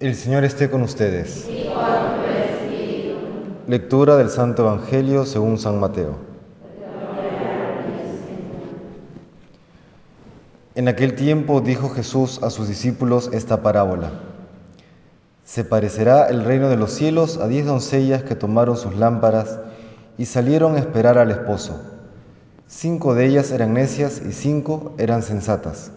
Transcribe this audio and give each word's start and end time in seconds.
El 0.00 0.14
Señor 0.14 0.44
esté 0.44 0.70
con 0.70 0.80
ustedes. 0.80 1.46
Lectura 3.66 4.16
del 4.16 4.30
Santo 4.30 4.62
Evangelio 4.62 5.26
según 5.26 5.58
San 5.58 5.78
Mateo. 5.78 6.16
En 10.74 10.88
aquel 10.88 11.14
tiempo 11.16 11.60
dijo 11.60 11.90
Jesús 11.90 12.42
a 12.42 12.48
sus 12.48 12.66
discípulos 12.66 13.28
esta 13.34 13.60
parábola. 13.60 14.10
Se 15.44 15.64
parecerá 15.64 16.30
el 16.30 16.44
reino 16.44 16.70
de 16.70 16.78
los 16.78 16.92
cielos 16.92 17.36
a 17.36 17.46
diez 17.46 17.66
doncellas 17.66 18.22
que 18.22 18.34
tomaron 18.34 18.78
sus 18.78 18.96
lámparas 18.96 19.58
y 20.16 20.24
salieron 20.24 20.76
a 20.76 20.78
esperar 20.78 21.18
al 21.18 21.30
esposo. 21.30 21.78
Cinco 22.68 23.14
de 23.14 23.26
ellas 23.26 23.50
eran 23.50 23.74
necias 23.74 24.22
y 24.26 24.32
cinco 24.32 24.94
eran 24.96 25.22
sensatas. 25.22 25.92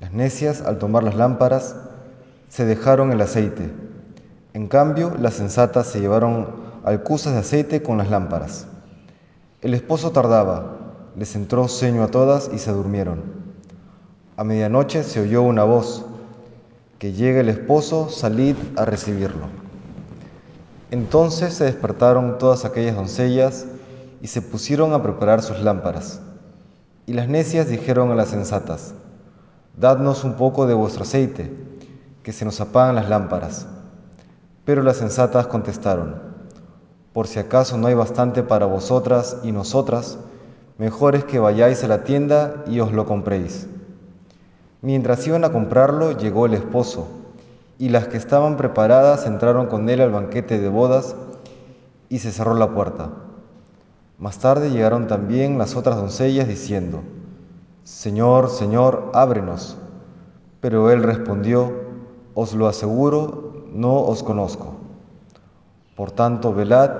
Las 0.00 0.12
necias, 0.12 0.60
al 0.62 0.78
tomar 0.78 1.04
las 1.04 1.14
lámparas, 1.14 1.76
se 2.52 2.66
dejaron 2.66 3.12
el 3.12 3.20
aceite. 3.22 3.70
En 4.52 4.68
cambio, 4.68 5.16
las 5.18 5.32
sensatas 5.32 5.86
se 5.86 6.00
llevaron 6.00 6.48
alcusas 6.84 7.32
de 7.32 7.38
aceite 7.38 7.82
con 7.82 7.96
las 7.96 8.10
lámparas. 8.10 8.66
El 9.62 9.72
esposo 9.72 10.10
tardaba, 10.10 10.76
les 11.16 11.34
entró 11.34 11.66
sueño 11.66 12.02
a 12.02 12.08
todas 12.08 12.50
y 12.52 12.58
se 12.58 12.70
durmieron. 12.70 13.22
A 14.36 14.44
medianoche 14.44 15.02
se 15.02 15.20
oyó 15.20 15.40
una 15.40 15.64
voz, 15.64 16.04
que 16.98 17.14
llega 17.14 17.40
el 17.40 17.48
esposo, 17.48 18.10
salid 18.10 18.56
a 18.76 18.84
recibirlo. 18.84 19.46
Entonces 20.90 21.54
se 21.54 21.64
despertaron 21.64 22.36
todas 22.36 22.66
aquellas 22.66 22.96
doncellas 22.96 23.64
y 24.20 24.26
se 24.26 24.42
pusieron 24.42 24.92
a 24.92 25.02
preparar 25.02 25.42
sus 25.42 25.60
lámparas. 25.60 26.20
Y 27.06 27.14
las 27.14 27.28
necias 27.28 27.68
dijeron 27.68 28.10
a 28.10 28.14
las 28.14 28.28
sensatas, 28.28 28.92
Dadnos 29.74 30.22
un 30.22 30.34
poco 30.34 30.66
de 30.66 30.74
vuestro 30.74 31.04
aceite 31.04 31.71
que 32.22 32.32
se 32.32 32.44
nos 32.44 32.60
apagan 32.60 32.94
las 32.94 33.08
lámparas. 33.08 33.66
Pero 34.64 34.82
las 34.82 34.96
sensatas 34.96 35.46
contestaron, 35.46 36.20
por 37.12 37.26
si 37.26 37.38
acaso 37.38 37.76
no 37.76 37.88
hay 37.88 37.94
bastante 37.94 38.42
para 38.42 38.66
vosotras 38.66 39.38
y 39.42 39.52
nosotras, 39.52 40.18
mejor 40.78 41.14
es 41.14 41.24
que 41.24 41.38
vayáis 41.38 41.84
a 41.84 41.88
la 41.88 42.04
tienda 42.04 42.64
y 42.66 42.80
os 42.80 42.92
lo 42.92 43.04
compréis. 43.04 43.68
Mientras 44.80 45.26
iban 45.26 45.44
a 45.44 45.52
comprarlo, 45.52 46.12
llegó 46.12 46.46
el 46.46 46.54
esposo, 46.54 47.08
y 47.78 47.90
las 47.90 48.08
que 48.08 48.16
estaban 48.16 48.56
preparadas 48.56 49.26
entraron 49.26 49.66
con 49.66 49.88
él 49.90 50.00
al 50.00 50.10
banquete 50.10 50.58
de 50.58 50.68
bodas, 50.68 51.14
y 52.08 52.20
se 52.20 52.32
cerró 52.32 52.54
la 52.54 52.74
puerta. 52.74 53.10
Más 54.18 54.38
tarde 54.38 54.70
llegaron 54.70 55.06
también 55.06 55.58
las 55.58 55.76
otras 55.76 55.96
doncellas 55.96 56.48
diciendo, 56.48 57.02
Señor, 57.84 58.48
Señor, 58.48 59.10
ábrenos. 59.14 59.76
Pero 60.60 60.90
él 60.90 61.02
respondió, 61.02 61.72
os 62.34 62.54
lo 62.54 62.66
aseguro, 62.66 63.66
no 63.72 64.00
os 64.00 64.22
conozco. 64.22 64.74
Por 65.96 66.10
tanto, 66.10 66.54
velad, 66.54 66.90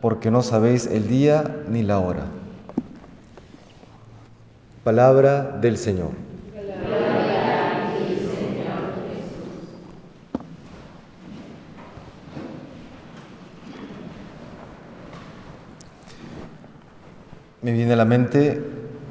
porque 0.00 0.30
no 0.30 0.42
sabéis 0.42 0.86
el 0.86 1.08
día 1.08 1.62
ni 1.68 1.82
la 1.82 1.98
hora. 2.00 2.24
Palabra 4.84 5.42
del 5.60 5.76
Señor. 5.78 6.10
Me 17.62 17.70
viene 17.70 17.92
a 17.92 17.96
la 17.96 18.04
mente 18.04 18.60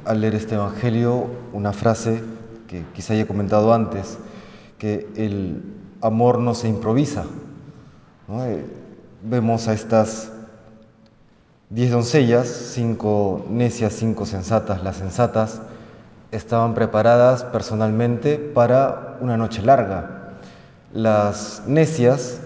al 0.04 0.20
leer 0.20 0.34
este 0.34 0.56
Evangelio 0.56 1.26
una 1.54 1.72
frase 1.72 2.22
que 2.68 2.84
quizá 2.94 3.14
haya 3.14 3.26
comentado 3.26 3.72
antes, 3.72 4.18
que 4.82 5.06
el 5.14 5.62
amor 6.00 6.40
no 6.40 6.54
se 6.54 6.66
improvisa. 6.66 7.22
Eh, 8.28 8.64
vemos 9.22 9.68
a 9.68 9.74
estas 9.74 10.32
diez 11.70 11.92
doncellas, 11.92 12.48
cinco 12.48 13.46
necias, 13.48 13.92
cinco 13.92 14.26
sensatas. 14.26 14.82
Las 14.82 14.96
sensatas 14.96 15.62
estaban 16.32 16.74
preparadas 16.74 17.44
personalmente 17.44 18.38
para 18.38 19.18
una 19.20 19.36
noche 19.36 19.62
larga. 19.62 20.32
Las 20.92 21.62
necias 21.68 22.40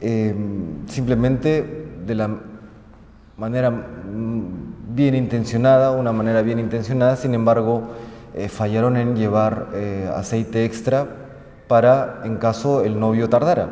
em, 0.00 0.88
simplemente 0.88 1.86
de 2.04 2.14
la 2.16 2.36
manera 3.36 3.70
mm, 3.70 4.96
bien 4.96 5.14
intencionada, 5.14 5.92
una 5.92 6.10
manera 6.10 6.42
bien 6.42 6.58
intencionada, 6.58 7.14
sin 7.14 7.32
embargo, 7.32 7.84
eh, 8.34 8.48
fallaron 8.48 8.96
en 8.96 9.14
llevar 9.14 9.68
eh, 9.72 10.10
aceite 10.12 10.64
extra 10.64 11.25
para 11.68 12.20
en 12.24 12.36
caso 12.36 12.82
el 12.82 12.98
novio 12.98 13.28
tardara. 13.28 13.68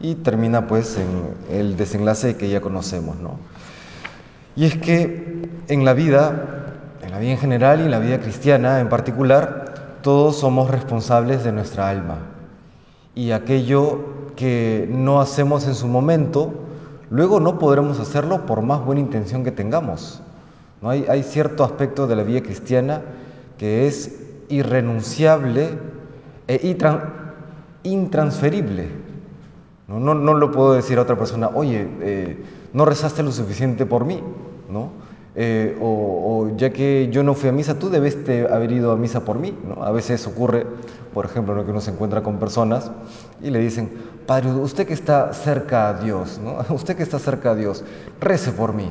Y 0.00 0.14
termina 0.16 0.66
pues 0.66 0.96
en 0.96 1.56
el 1.56 1.76
desenlace 1.76 2.36
que 2.36 2.48
ya 2.48 2.60
conocemos. 2.60 3.16
¿no? 3.18 3.38
Y 4.56 4.64
es 4.64 4.76
que 4.76 5.48
en 5.68 5.84
la 5.84 5.92
vida, 5.92 6.66
en 7.02 7.10
la 7.10 7.18
vida 7.18 7.32
en 7.32 7.38
general 7.38 7.80
y 7.80 7.84
en 7.84 7.90
la 7.90 7.98
vida 7.98 8.20
cristiana 8.20 8.80
en 8.80 8.88
particular, 8.88 9.98
todos 10.02 10.36
somos 10.36 10.70
responsables 10.70 11.44
de 11.44 11.52
nuestra 11.52 11.88
alma. 11.88 12.18
Y 13.14 13.32
aquello 13.32 14.00
que 14.36 14.88
no 14.90 15.20
hacemos 15.20 15.66
en 15.66 15.74
su 15.74 15.86
momento, 15.86 16.52
luego 17.10 17.40
no 17.40 17.58
podremos 17.58 18.00
hacerlo 18.00 18.46
por 18.46 18.62
más 18.62 18.84
buena 18.84 19.00
intención 19.00 19.44
que 19.44 19.52
tengamos. 19.52 20.22
¿no? 20.80 20.90
Hay, 20.90 21.22
cierto 21.22 21.64
aspecto 21.64 22.06
de 22.06 22.16
la 22.16 22.22
vida 22.22 22.40
cristiana 22.40 23.02
que 23.58 23.86
es 23.86 24.18
irrenunciable 24.48 25.78
e 26.48 26.60
intransferible. 27.82 28.88
No, 29.88 29.98
no, 29.98 30.14
no, 30.14 30.34
lo 30.34 30.52
puedo 30.52 30.74
decir 30.74 30.98
a 30.98 31.02
otra 31.02 31.16
persona, 31.16 31.50
oye, 31.54 31.88
eh, 32.00 32.44
no 32.72 32.84
rezaste 32.84 33.22
lo 33.22 33.32
suficiente 33.32 33.86
por 33.86 34.04
mí, 34.04 34.22
¿no? 34.68 34.90
Eh, 35.36 35.78
o, 35.80 36.50
ya 36.56 36.70
que 36.70 37.08
yo 37.12 37.22
no 37.22 37.34
fui 37.34 37.48
a 37.48 37.52
misa, 37.52 37.78
tú 37.78 37.88
debiste 37.88 38.48
haber 38.52 38.72
ido 38.72 38.90
a 38.90 38.96
misa 38.96 39.24
por 39.24 39.38
mí. 39.38 39.56
¿no? 39.64 39.82
A 39.82 39.92
veces 39.92 40.26
ocurre, 40.26 40.66
por 41.14 41.24
ejemplo, 41.24 41.54
¿no? 41.54 41.64
que 41.64 41.70
uno 41.70 41.80
se 41.80 41.92
encuentra 41.92 42.22
con 42.22 42.38
personas 42.38 42.90
y 43.40 43.50
le 43.50 43.60
dicen, 43.60 43.90
Padre, 44.26 44.50
usted 44.50 44.86
que 44.86 44.94
está 44.94 45.32
cerca 45.32 45.88
a 45.88 45.94
Dios, 45.94 46.40
¿no? 46.42 46.58
usted 46.74 46.96
que 46.96 47.02
está 47.02 47.18
cerca 47.18 47.52
a 47.52 47.54
Dios, 47.54 47.84
rece 48.20 48.52
por 48.52 48.72
mí. 48.74 48.90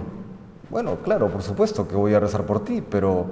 Bueno, 0.69 0.97
claro, 1.03 1.29
por 1.29 1.41
supuesto 1.41 1.87
que 1.87 1.95
voy 1.95 2.13
a 2.13 2.19
rezar 2.19 2.45
por 2.45 2.63
ti, 2.63 2.83
pero 2.87 3.27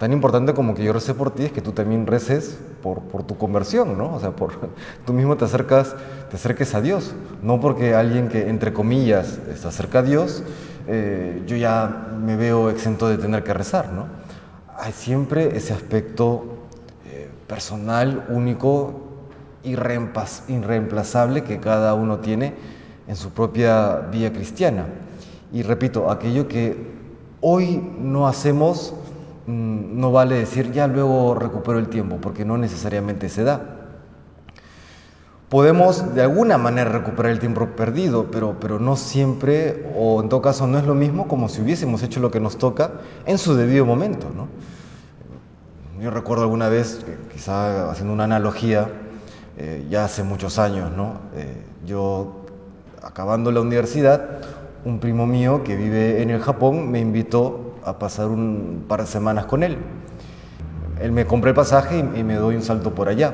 tan 0.00 0.14
importante 0.14 0.54
como 0.54 0.74
que 0.74 0.82
yo 0.82 0.94
recé 0.94 1.12
por 1.12 1.30
ti 1.30 1.44
es 1.44 1.52
que 1.52 1.60
tú 1.60 1.72
también 1.72 2.06
reces 2.06 2.58
por, 2.82 3.00
por 3.00 3.22
tu 3.22 3.36
conversión, 3.36 3.98
¿no? 3.98 4.14
O 4.14 4.18
sea, 4.18 4.30
por, 4.30 4.52
tú 5.04 5.12
mismo 5.12 5.36
te 5.36 5.44
acercas, 5.44 5.94
te 6.30 6.36
acerques 6.36 6.74
a 6.74 6.80
Dios, 6.80 7.14
no 7.42 7.60
porque 7.60 7.94
alguien 7.94 8.28
que, 8.28 8.48
entre 8.48 8.72
comillas, 8.72 9.38
está 9.52 9.70
cerca 9.70 9.98
a 9.98 10.02
Dios, 10.02 10.42
eh, 10.88 11.42
yo 11.46 11.54
ya 11.54 12.14
me 12.18 12.36
veo 12.36 12.70
exento 12.70 13.08
de 13.10 13.18
tener 13.18 13.44
que 13.44 13.52
rezar, 13.52 13.92
¿no? 13.92 14.06
Hay 14.78 14.92
siempre 14.92 15.54
ese 15.54 15.74
aspecto 15.74 16.46
eh, 17.04 17.28
personal, 17.46 18.24
único, 18.30 19.02
irreemplazable 19.64 21.44
que 21.44 21.60
cada 21.60 21.92
uno 21.92 22.20
tiene 22.20 22.54
en 23.06 23.16
su 23.16 23.32
propia 23.32 23.96
vida 24.10 24.32
cristiana. 24.32 24.86
Y 25.52 25.60
repito, 25.60 26.10
aquello 26.10 26.48
que 26.48 26.90
hoy 27.42 27.86
no 27.98 28.26
hacemos, 28.26 28.94
no 29.46 30.12
vale 30.12 30.36
decir 30.36 30.72
ya 30.72 30.86
luego 30.86 31.34
recupero 31.34 31.78
el 31.78 31.88
tiempo, 31.88 32.18
porque 32.20 32.44
no 32.44 32.58
necesariamente 32.58 33.28
se 33.28 33.44
da. 33.44 33.76
Podemos 35.48 36.14
de 36.14 36.22
alguna 36.22 36.58
manera 36.58 36.90
recuperar 36.90 37.32
el 37.32 37.40
tiempo 37.40 37.66
perdido, 37.66 38.30
pero, 38.30 38.56
pero 38.60 38.78
no 38.78 38.94
siempre, 38.94 39.90
o 39.96 40.22
en 40.22 40.28
todo 40.28 40.40
caso 40.40 40.68
no 40.68 40.78
es 40.78 40.84
lo 40.84 40.94
mismo 40.94 41.26
como 41.26 41.48
si 41.48 41.60
hubiésemos 41.60 42.04
hecho 42.04 42.20
lo 42.20 42.30
que 42.30 42.38
nos 42.38 42.56
toca 42.56 42.92
en 43.26 43.36
su 43.36 43.56
debido 43.56 43.84
momento. 43.84 44.28
¿no? 44.32 44.46
Yo 46.00 46.10
recuerdo 46.12 46.44
alguna 46.44 46.68
vez, 46.68 47.04
quizá 47.32 47.90
haciendo 47.90 48.14
una 48.14 48.24
analogía, 48.24 48.88
eh, 49.58 49.86
ya 49.90 50.04
hace 50.04 50.22
muchos 50.22 50.58
años, 50.58 50.92
¿no? 50.96 51.14
Eh, 51.34 51.62
yo 51.84 52.46
acabando 53.02 53.50
la 53.50 53.60
universidad, 53.60 54.38
un 54.84 55.00
primo 55.00 55.26
mío 55.26 55.64
que 55.64 55.76
vive 55.76 56.22
en 56.22 56.30
el 56.30 56.40
Japón 56.40 56.90
me 56.90 57.00
invitó 57.00 57.69
a 57.84 57.98
pasar 57.98 58.28
un 58.28 58.84
par 58.88 59.00
de 59.00 59.06
semanas 59.06 59.46
con 59.46 59.62
él. 59.62 59.78
Él 61.00 61.12
me 61.12 61.26
compró 61.26 61.48
el 61.50 61.56
pasaje 61.56 61.98
y, 61.98 62.22
me 62.22 62.34
doy 62.34 62.56
un 62.56 62.62
salto 62.62 62.94
por 62.94 63.08
allá. 63.08 63.32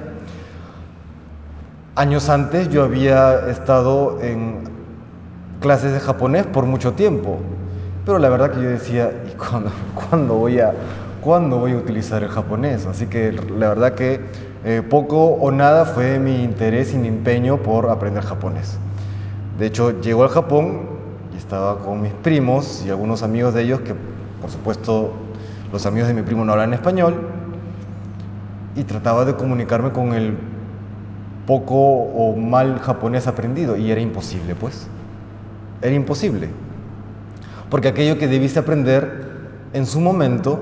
Años 1.96 2.28
antes 2.28 2.68
yo 2.68 2.84
había 2.84 3.48
estado 3.48 4.20
en 4.22 4.64
clases 5.60 5.92
de 5.92 6.00
japonés 6.00 6.46
por 6.46 6.64
mucho 6.64 6.92
tiempo, 6.92 7.38
pero 8.04 8.18
la 8.18 8.28
verdad 8.28 8.52
que 8.52 8.62
yo 8.62 8.68
decía, 8.68 9.10
¿y 9.26 9.36
cuándo, 10.10 10.34
voy, 10.34 10.60
a, 10.60 10.72
¿cuándo 11.20 11.58
voy 11.58 11.72
a 11.72 11.76
utilizar 11.76 12.22
el 12.22 12.28
japonés? 12.28 12.86
Así 12.86 13.06
que 13.06 13.32
la 13.32 13.68
verdad 13.68 13.94
que 13.94 14.20
eh, 14.64 14.82
poco 14.82 15.24
o 15.26 15.50
nada 15.50 15.86
fue 15.86 16.18
mi 16.18 16.42
interés 16.42 16.94
y 16.94 16.98
mi 16.98 17.08
empeño 17.08 17.58
por 17.58 17.88
aprender 17.88 18.22
japonés. 18.22 18.78
De 19.58 19.66
hecho, 19.66 20.00
llegó 20.00 20.22
al 20.22 20.28
Japón 20.28 20.82
y 21.34 21.36
estaba 21.36 21.78
con 21.78 22.02
mis 22.02 22.12
primos 22.12 22.84
y 22.86 22.90
algunos 22.90 23.22
amigos 23.22 23.54
de 23.54 23.62
ellos 23.62 23.80
que 23.80 23.94
por 24.46 24.52
supuesto, 24.52 25.12
los 25.72 25.86
amigos 25.86 26.06
de 26.06 26.14
mi 26.14 26.22
primo 26.22 26.44
no 26.44 26.52
hablan 26.52 26.72
español 26.72 27.16
y 28.76 28.84
trataba 28.84 29.24
de 29.24 29.34
comunicarme 29.34 29.90
con 29.90 30.14
el 30.14 30.36
poco 31.48 31.74
o 31.74 32.36
mal 32.36 32.78
japonés 32.78 33.26
aprendido 33.26 33.76
y 33.76 33.90
era 33.90 34.00
imposible, 34.00 34.54
pues. 34.54 34.86
Era 35.82 35.92
imposible. 35.96 36.48
Porque 37.70 37.88
aquello 37.88 38.18
que 38.18 38.28
debiste 38.28 38.60
aprender 38.60 39.48
en 39.72 39.84
su 39.84 40.00
momento, 40.00 40.60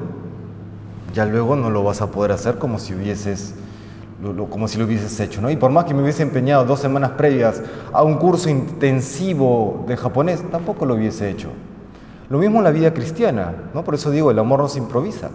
ya 1.12 1.26
luego 1.26 1.54
no 1.54 1.68
lo 1.68 1.84
vas 1.84 2.00
a 2.00 2.10
poder 2.10 2.32
hacer 2.32 2.56
como 2.56 2.78
si 2.78 2.94
hubieses 2.94 3.54
como 4.48 4.68
si 4.68 4.78
lo 4.78 4.86
hubieses 4.86 5.20
hecho, 5.20 5.42
¿no? 5.42 5.50
Y 5.50 5.56
por 5.56 5.70
más 5.70 5.84
que 5.84 5.92
me 5.92 6.00
hubiese 6.00 6.22
empeñado 6.22 6.64
dos 6.64 6.80
semanas 6.80 7.10
previas 7.10 7.60
a 7.92 8.02
un 8.02 8.14
curso 8.14 8.48
intensivo 8.48 9.84
de 9.86 9.98
japonés, 9.98 10.42
tampoco 10.50 10.86
lo 10.86 10.94
hubiese 10.94 11.28
hecho. 11.28 11.50
Lo 12.30 12.38
mismo 12.38 12.58
en 12.58 12.64
la 12.64 12.70
vida 12.70 12.94
cristiana, 12.94 13.52
¿no? 13.74 13.84
Por 13.84 13.94
eso 13.94 14.10
digo, 14.10 14.30
el 14.30 14.38
amor 14.38 14.60
no 14.60 14.68
se 14.68 14.78
improvisa. 14.78 15.30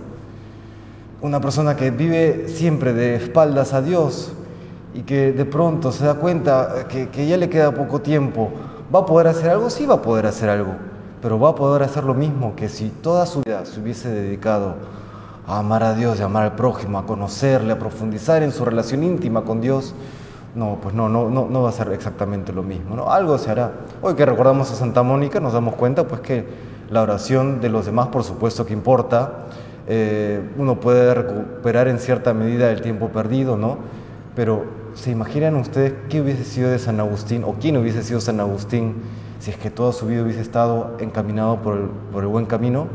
Una 1.21 1.39
persona 1.39 1.75
que 1.75 1.91
vive 1.91 2.47
siempre 2.47 2.93
de 2.93 3.15
espaldas 3.15 3.73
a 3.73 3.81
Dios 3.81 4.31
y 4.93 5.01
que 5.01 5.31
de 5.31 5.45
pronto 5.45 5.91
se 5.91 6.05
da 6.05 6.15
cuenta 6.15 6.87
que, 6.87 7.27
ya 7.27 7.37
le 7.37 7.49
queda 7.49 7.71
poco 7.71 8.01
tiempo, 8.01 8.49
¿va 8.93 8.99
a 8.99 9.05
poder 9.05 9.27
hacer 9.27 9.51
algo? 9.51 9.69
Sí 9.69 9.85
va 9.85 9.95
a 9.95 10.01
poder 10.01 10.25
hacer 10.25 10.49
algo, 10.49 10.73
pero 11.21 11.39
va 11.39 11.49
a 11.49 11.55
poder 11.55 11.83
hacer 11.83 12.03
lo 12.03 12.15
mismo 12.15 12.55
que 12.55 12.69
si 12.69 12.89
toda 12.89 13.25
su 13.25 13.41
vida 13.41 13.65
se 13.65 13.79
hubiese 13.79 14.09
dedicado 14.09 14.75
a 15.45 15.59
amar 15.59 15.83
a 15.83 15.93
Dios 15.93 16.19
y 16.19 16.23
amar 16.23 16.43
al 16.43 16.55
prójimo, 16.55 16.97
a 16.97 17.05
conocerle, 17.05 17.73
a 17.73 17.79
profundizar 17.79 18.41
en 18.41 18.51
su 18.51 18.65
relación 18.65 19.03
íntima 19.03 19.43
con 19.43 19.61
Dios, 19.61 19.93
no, 20.55 20.79
pues 20.81 20.95
no, 20.95 21.07
no, 21.09 21.29
no, 21.29 21.47
no 21.47 21.61
va 21.61 21.69
a 21.69 21.71
ser 21.71 21.91
exactamente 21.91 22.51
lo 22.51 22.63
mismo. 22.63 22.95
¿no? 22.95 23.11
Algo 23.11 23.37
se 23.37 23.51
hará. 23.51 23.71
Hoy 24.01 24.15
que 24.15 24.25
recordamos 24.25 24.71
a 24.71 24.75
Santa 24.75 25.03
Mónica 25.03 25.39
nos 25.39 25.53
damos 25.53 25.75
cuenta 25.75 26.07
pues 26.07 26.21
que 26.21 26.45
la 26.89 27.01
oración 27.01 27.61
de 27.61 27.69
los 27.69 27.85
demás 27.85 28.07
por 28.07 28.23
supuesto 28.23 28.65
que 28.65 28.73
importa. 28.73 29.45
Eh, 29.87 30.41
uno 30.57 30.79
puede 30.79 31.13
recuperar 31.13 31.87
en 31.87 31.99
cierta 31.99 32.33
medida 32.33 32.71
el 32.71 32.81
tiempo 32.81 33.09
perdido, 33.09 33.57
¿no? 33.57 33.77
Pero 34.35 34.65
¿se 34.93 35.11
imaginan 35.11 35.55
ustedes 35.55 35.93
qué 36.09 36.21
hubiese 36.21 36.43
sido 36.43 36.69
de 36.69 36.79
San 36.79 36.99
Agustín 36.99 37.43
o 37.43 37.55
quién 37.59 37.77
hubiese 37.77 38.03
sido 38.03 38.21
San 38.21 38.39
Agustín 38.39 38.95
si 39.39 39.51
es 39.51 39.57
que 39.57 39.69
toda 39.69 39.93
su 39.93 40.05
vida 40.05 40.23
hubiese 40.23 40.41
estado 40.41 40.97
encaminado 40.99 41.61
por 41.61 41.77
el, 41.77 41.85
por 42.11 42.23
el 42.23 42.29
buen 42.29 42.45
camino? 42.45 42.87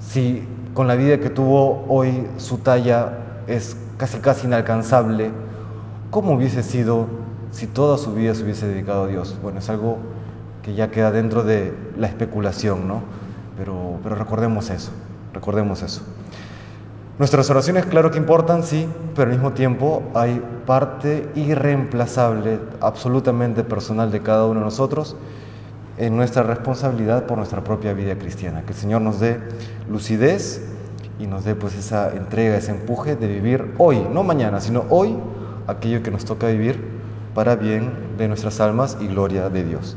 Si 0.00 0.46
con 0.74 0.86
la 0.86 0.94
vida 0.94 1.18
que 1.18 1.30
tuvo 1.30 1.84
hoy 1.88 2.26
su 2.36 2.58
talla 2.58 3.18
es 3.46 3.76
casi 3.96 4.18
casi 4.18 4.46
inalcanzable, 4.46 5.30
¿cómo 6.10 6.34
hubiese 6.34 6.62
sido 6.62 7.06
si 7.50 7.66
toda 7.66 7.96
su 7.96 8.12
vida 8.12 8.34
se 8.34 8.44
hubiese 8.44 8.68
dedicado 8.68 9.04
a 9.04 9.06
Dios? 9.08 9.36
Bueno, 9.42 9.60
es 9.60 9.70
algo 9.70 9.98
que 10.66 10.74
ya 10.74 10.90
queda 10.90 11.12
dentro 11.12 11.44
de 11.44 11.72
la 11.96 12.08
especulación, 12.08 12.88
¿no? 12.88 13.02
Pero, 13.56 14.00
pero 14.02 14.16
recordemos 14.16 14.68
eso, 14.68 14.90
recordemos 15.32 15.80
eso. 15.82 16.02
Nuestras 17.20 17.48
oraciones, 17.50 17.86
claro 17.86 18.10
que 18.10 18.18
importan, 18.18 18.64
sí, 18.64 18.88
pero 19.14 19.30
al 19.30 19.36
mismo 19.36 19.52
tiempo 19.52 20.02
hay 20.12 20.42
parte 20.66 21.30
irreemplazable, 21.36 22.58
absolutamente 22.80 23.62
personal 23.62 24.10
de 24.10 24.22
cada 24.22 24.46
uno 24.46 24.58
de 24.58 24.66
nosotros 24.66 25.14
en 25.98 26.16
nuestra 26.16 26.42
responsabilidad 26.42 27.26
por 27.26 27.38
nuestra 27.38 27.62
propia 27.62 27.92
vida 27.92 28.18
cristiana. 28.18 28.62
Que 28.62 28.72
el 28.72 28.78
Señor 28.78 29.02
nos 29.02 29.20
dé 29.20 29.38
lucidez 29.88 30.66
y 31.20 31.28
nos 31.28 31.44
dé 31.44 31.54
pues 31.54 31.76
esa 31.76 32.12
entrega, 32.12 32.56
ese 32.56 32.72
empuje 32.72 33.14
de 33.14 33.28
vivir 33.28 33.72
hoy, 33.78 34.04
no 34.12 34.24
mañana, 34.24 34.60
sino 34.60 34.84
hoy 34.90 35.16
aquello 35.68 36.02
que 36.02 36.10
nos 36.10 36.24
toca 36.24 36.48
vivir 36.48 36.84
para 37.34 37.54
bien 37.54 37.92
de 38.18 38.26
nuestras 38.26 38.60
almas 38.60 38.98
y 39.00 39.06
gloria 39.06 39.48
de 39.48 39.62
Dios. 39.62 39.96